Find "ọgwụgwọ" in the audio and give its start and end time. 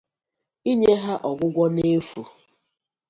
1.29-1.65